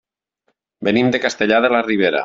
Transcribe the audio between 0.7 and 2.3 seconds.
Venim de Castellar de la Ribera.